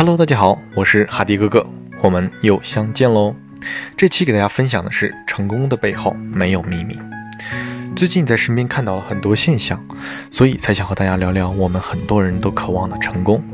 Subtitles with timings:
[0.00, 1.66] Hello，大家好，我是哈迪哥哥，
[2.00, 3.34] 我们又相见喽。
[3.98, 6.98] 这期给大家分享的是成功的背后没有秘密。
[7.94, 9.78] 最近在身边看到了很多现象，
[10.30, 13.44] 所以才想和大家聊聊我们很多人都渴望的成功。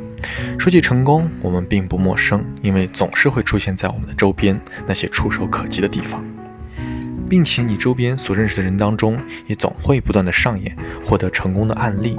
[0.56, 4.56] 说起成功，我们并不陌生，因为总是会出现在我们的周边
[4.86, 6.24] 那些触手可及的地方，
[7.28, 12.16] 并且你周边所认识的人当中，也总会不断的上演获得成功的案例。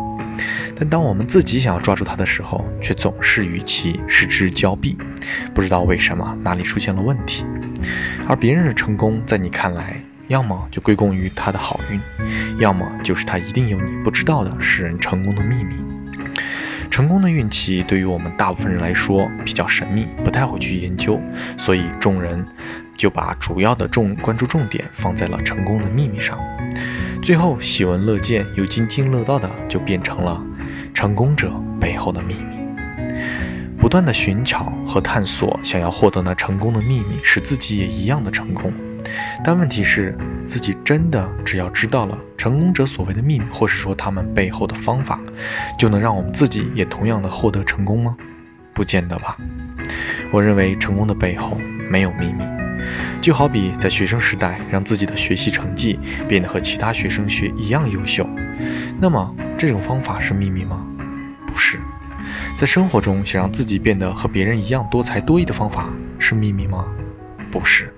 [0.76, 4.98] 但当我们自己想要抓住它的时候，却总是与其失之交臂，
[5.54, 7.45] 不知道为什么哪里出现了问题。
[8.28, 12.00] 而别人的成功，在你看来，要么就归功于他的好运，
[12.59, 15.76] 要么就是他一定有你不知道的使人成功的秘密。
[16.90, 21.22] 成功的运气对于我们大部分人来说比较神秘，不太会去研究，
[21.58, 22.45] 所以众人
[22.95, 26.40] 就把主要的重关注重点放在了成功的秘密上。
[27.22, 30.42] 最后喜闻乐见又津津乐道的，就变成了
[30.94, 32.58] 成功者背后的秘密。
[33.78, 38.74] 不断的寻找和探索，想要获得那成功的秘密，使自己也一样的成功。
[39.44, 45.20] 但问题是，自己真的只要知道了成功者所谓的秘密，或是说他们背后的方法，
[45.78, 48.16] 就能让我们自己也同样的获得成功吗？
[48.74, 49.38] 不见得吧。
[50.31, 51.58] 我认为成功的背后
[51.90, 52.56] 没有秘密。
[53.22, 58.28] 就好比在学生时代让自己的学习成绩变得和其他学生学一样优秀，
[59.00, 60.86] 那么这种方法是秘密吗？
[61.46, 61.80] 不是。
[62.58, 66.86] 在生活中想让自己变得和别人一样多才多艺的方法是秘密吗？
[67.52, 67.94] 不是。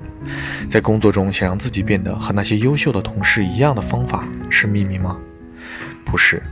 [0.70, 5.18] 在工作中想让自己变得和那些优秀的同事一样的方法是秘密吗？
[6.06, 6.44] 不是。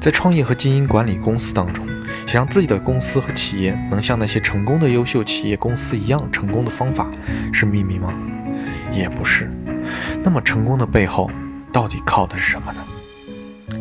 [0.00, 1.84] 在创业和经营管理公司当中，
[2.26, 7.10] 想让自己的公司和企业能像那些成功的优秀企业公司一样成功的方法，
[7.52, 8.12] 是秘密吗？
[8.92, 9.48] 也不是。
[10.24, 11.30] 那么成功的背后，
[11.72, 12.84] 到底靠的是什么呢？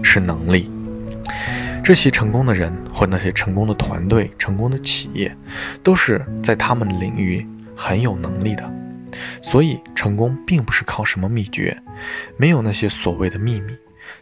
[0.03, 0.71] 是能力。
[1.83, 5.35] 这些成功的人或那些成功的团队、成功的企业，
[5.83, 7.45] 都是在他们的领域
[7.75, 8.71] 很有能力的。
[9.41, 11.81] 所以，成功并不是靠什么秘诀，
[12.37, 13.73] 没有那些所谓的秘密。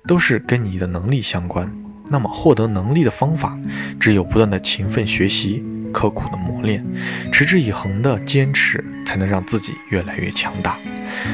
[0.07, 1.69] 都是跟你的能力相关。
[2.13, 3.57] 那么，获得能力的方法，
[3.99, 6.85] 只有不断的勤奋学习、刻苦的磨练、
[7.31, 10.75] 持之以恒的坚持，才能让自己越来越强大。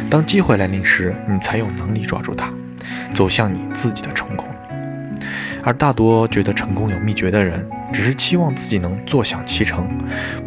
[0.10, 2.50] 当机会来临时，你才有能力抓住它，
[3.14, 4.48] 走向你自己的成功。
[5.66, 9.86] 而大多觉得成功有秘诀的人，只是期望自己能坐享其成，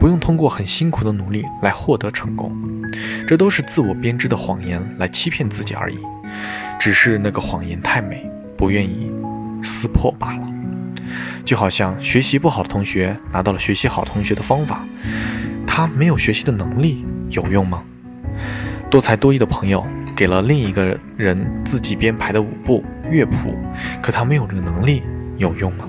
[0.00, 2.56] 不用通过很辛苦的努力来获得成功。
[3.28, 5.98] 这都是自我编织的谎言，来欺骗自己而已。
[6.80, 8.26] 只是那个谎言太美，
[8.56, 9.11] 不愿意
[9.62, 10.48] 撕破罢了。
[11.44, 14.84] 就好像学习不好的同学拿到了学习好同学的方法，
[15.66, 17.82] 他没有学习的能力，有用吗？
[18.88, 19.84] 多才多艺的朋友
[20.14, 23.56] 给了另一个人自己编排的舞步乐谱，
[24.00, 25.02] 可他没有这个能力，
[25.36, 25.84] 有用吗？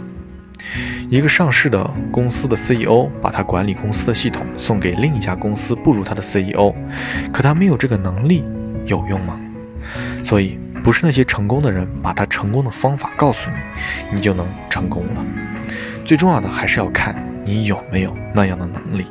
[1.09, 6.73] 一个上市的公司的 CEO 把他管理公司的系统送给另一家公司不如他的 CEO，
[7.31, 8.43] 可他没有这个能力，
[8.87, 9.39] 有用吗？
[10.23, 10.57] 所以。
[10.83, 15.25] 不是那些成功的人把他成功的方法告诉你，你就能成功了。
[16.03, 19.05] 最重要的还是要看你有没有那样的能力。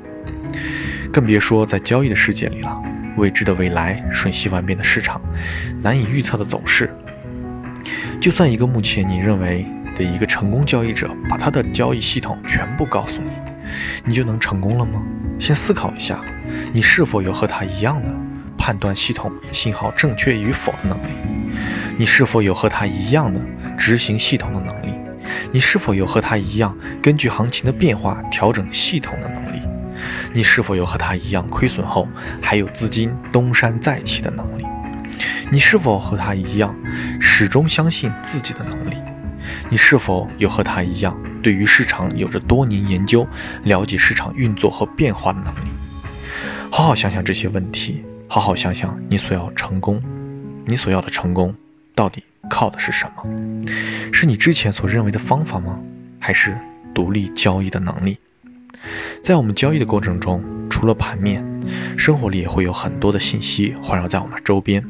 [1.11, 2.78] 更别说在交易的世界里了，
[3.16, 5.21] 未知的未来，瞬息万变的市场，
[5.82, 6.94] 难以预测的走势。
[8.21, 9.66] 就算一个目前你认为
[9.97, 13.31] 的一个成功交易者把他的交易系统全部告诉你，
[14.05, 15.03] 你就能成功了吗？
[15.38, 16.21] 先思考一下，
[16.72, 18.15] 你是否有和他一样的
[18.59, 21.51] 判断系统信号正确与否的能力？
[21.97, 23.41] 你是否有和他一样的
[23.78, 24.94] 执行系统的能力？
[25.50, 29.62] 你是否有和他一样根据行情的变化调整系统的能力？
[30.32, 32.08] 你是否有和他一样亏损后
[32.41, 34.64] 还有资金东山再起的能力？
[35.50, 36.75] 你是否和他一样
[37.20, 38.97] 始终相信自己的能力？
[39.69, 43.26] 你是否有和他一样对于市场有着多年研究、
[43.64, 45.69] 了解市场运作和变化的能力？
[46.70, 50.02] 好好想想这些问题，好好想想你所要成功，
[50.64, 51.55] 你所要的成功。
[52.02, 53.22] 到底靠的是什么？
[54.12, 55.78] 是你之前所认为的方法吗？
[56.19, 56.58] 还是
[56.93, 58.19] 独立交易的能力？
[59.22, 61.44] 在我们交易的过程中，除了盘面，
[61.96, 64.84] 生活里也会有很多的信息环绕在我们周边，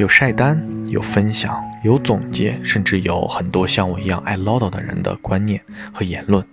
[0.00, 5.62] 有晒单，有分享，有总结，甚至有很多像我一样爱唠叨的人的观念
[5.94, 6.44] 和言论。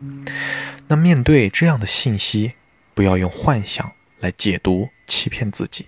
[0.87, 2.51] 那面对这样的信息，
[2.93, 5.87] 不要用幻想来解读、欺骗自己，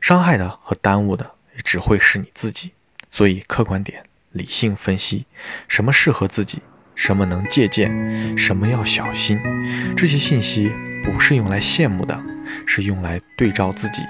[0.00, 1.32] 伤害的和耽误的。
[1.64, 2.72] 只会是你自己，
[3.16, 4.02] 所以客观点，
[4.32, 5.24] 理性分析，
[5.68, 6.58] 什么适合自己，
[6.94, 9.40] 什么能借鉴，什么要小心。
[9.96, 10.70] 这些信息
[11.02, 12.22] 不是用来羡慕的，
[12.66, 14.02] 是用来对照自己，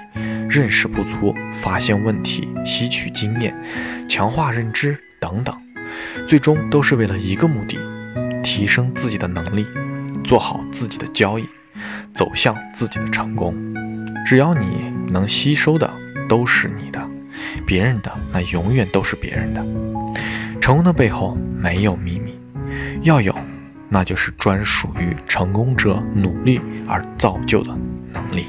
[0.49, 3.55] 认识不足，发现问题，吸取经验，
[4.09, 5.57] 强化认知等等，
[6.27, 7.79] 最终都是为了一个目的：
[8.43, 9.65] 提升自己的能力。
[10.25, 11.47] 做好自己的交易，
[12.13, 13.55] 走向自己的成功。
[14.25, 15.89] 只要你能吸收的
[16.27, 17.09] 都是你的，
[17.65, 19.63] 别人的那永远都是别人的。
[20.59, 22.37] 成功的背后没有秘密，
[23.03, 23.33] 要有，
[23.89, 27.77] 那就是专属于成功者努力而造就的
[28.11, 28.45] 能力。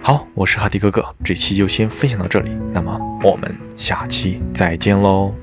[0.00, 5.41] 好，我是哈迪哥哥，这期就先分享到这里，那么我们下期再见喽。